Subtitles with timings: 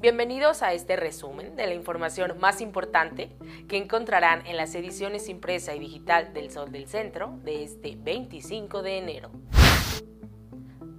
[0.00, 3.36] Bienvenidos a este resumen de la información más importante
[3.68, 8.82] que encontrarán en las ediciones impresa y digital del Sol del Centro de este 25
[8.82, 9.30] de enero.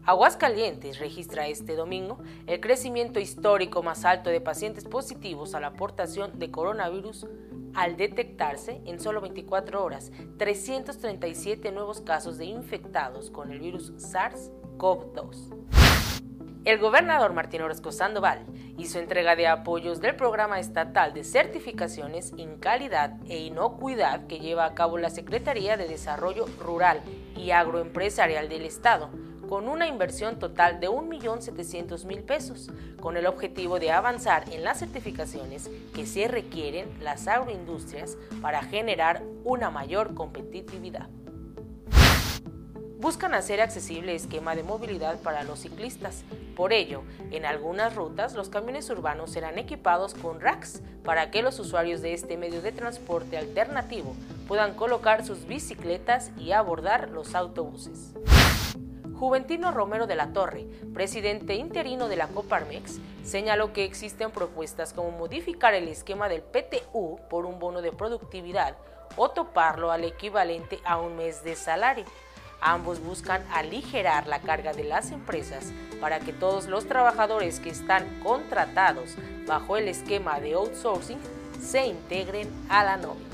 [0.05, 6.37] Aguascalientes registra este domingo el crecimiento histórico más alto de pacientes positivos a la aportación
[6.37, 7.25] de coronavirus
[7.73, 15.71] al detectarse en solo 24 horas 337 nuevos casos de infectados con el virus SARS-CoV-2.
[16.63, 18.45] El gobernador Martín Orozco Sandoval
[18.81, 24.65] hizo entrega de apoyos del programa estatal de certificaciones en calidad e inocuidad que lleva
[24.65, 27.01] a cabo la Secretaría de Desarrollo Rural
[27.37, 29.11] y Agroempresarial del Estado,
[29.47, 35.69] con una inversión total de 1.700.000 pesos, con el objetivo de avanzar en las certificaciones
[35.93, 41.07] que se requieren las agroindustrias para generar una mayor competitividad
[43.01, 46.23] buscan hacer accesible esquema de movilidad para los ciclistas.
[46.55, 51.59] Por ello, en algunas rutas los camiones urbanos serán equipados con racks para que los
[51.59, 54.15] usuarios de este medio de transporte alternativo
[54.47, 58.13] puedan colocar sus bicicletas y abordar los autobuses.
[59.15, 65.09] Juventino Romero de la Torre, presidente interino de la Coparmex, señaló que existen propuestas como
[65.09, 68.77] modificar el esquema del PTU por un bono de productividad
[69.15, 72.05] o toparlo al equivalente a un mes de salario
[72.61, 78.05] Ambos buscan aligerar la carga de las empresas para que todos los trabajadores que están
[78.21, 79.15] contratados
[79.47, 81.17] bajo el esquema de outsourcing
[81.59, 83.29] se integren a la nómina.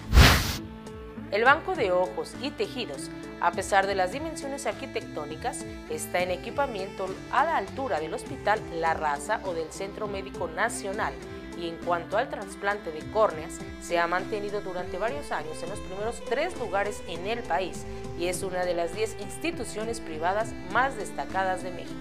[1.32, 3.10] El Banco de Ojos y Tejidos,
[3.42, 8.94] a pesar de las dimensiones arquitectónicas, está en equipamiento a la altura del Hospital La
[8.94, 11.14] Raza o del Centro Médico Nacional
[11.58, 15.80] y en cuanto al trasplante de córneas, se ha mantenido durante varios años en los
[15.80, 17.86] primeros tres lugares en el país
[18.20, 21.96] y es una de las 10 instituciones privadas más destacadas de México.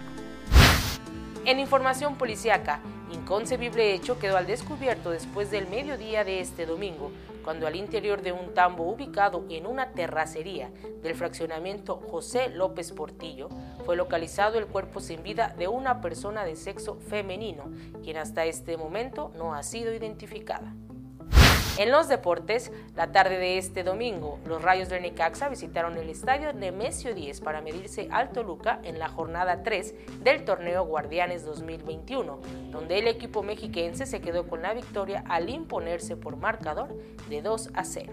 [1.45, 2.81] En información policiaca,
[3.12, 7.12] inconcebible hecho quedó al descubierto después del mediodía de este domingo,
[7.44, 10.71] cuando al interior de un tambo ubicado en una terracería
[11.03, 13.49] del fraccionamiento José López Portillo
[13.87, 17.71] fue localizado el cuerpo sin vida de una persona de sexo femenino,
[18.03, 20.75] quien hasta este momento no ha sido identificada.
[21.79, 26.53] En los deportes, la tarde de este domingo, los Rayos de Necaxa visitaron el estadio
[26.53, 32.41] Nemesio 10 para medirse al Toluca en la jornada 3 del torneo Guardianes 2021,
[32.73, 36.93] donde el equipo mexiquense se quedó con la victoria al imponerse por marcador
[37.29, 38.13] de 2 a 0.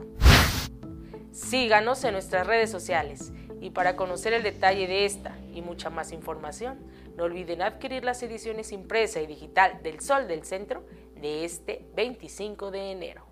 [1.32, 6.12] Síganos en nuestras redes sociales y para conocer el detalle de esta y mucha más
[6.12, 6.78] información,
[7.16, 10.84] no olviden adquirir las ediciones impresa y digital del Sol del Centro
[11.22, 13.26] de este 25 de enero.